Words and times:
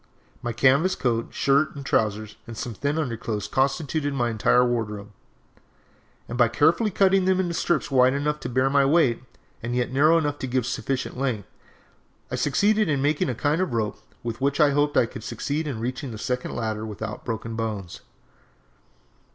My 0.41 0.51
canvas 0.51 0.95
coat, 0.95 1.27
shirt, 1.31 1.75
and 1.75 1.85
trousers 1.85 2.35
and 2.47 2.57
some 2.57 2.73
thin 2.73 2.97
underclothes 2.97 3.47
constituted 3.47 4.15
my 4.15 4.31
entire 4.31 4.65
wardrobe, 4.65 5.11
and 6.27 6.39
by 6.39 6.47
carefully 6.47 6.89
cutting 6.89 7.25
them 7.25 7.39
into 7.39 7.53
strips 7.53 7.91
wide 7.91 8.13
enough 8.15 8.39
to 8.39 8.49
bear 8.49 8.67
my 8.67 8.83
weight, 8.83 9.21
and 9.61 9.75
yet 9.75 9.91
narrow 9.91 10.17
enough 10.17 10.39
to 10.39 10.47
give 10.47 10.65
sufficient 10.65 11.19
length, 11.19 11.47
I 12.31 12.35
succeeded 12.35 12.89
in 12.89 12.99
making 12.99 13.29
a 13.29 13.35
kind 13.35 13.61
of 13.61 13.71
a 13.71 13.75
rope 13.75 14.01
with 14.23 14.41
which 14.41 14.59
I 14.59 14.71
hoped 14.71 14.97
I 14.97 15.05
could 15.05 15.23
succeed 15.23 15.67
in 15.67 15.79
reaching 15.79 16.09
the 16.09 16.17
second 16.17 16.55
ladder 16.55 16.83
without 16.83 17.23
broken 17.23 17.55
bones! 17.55 18.01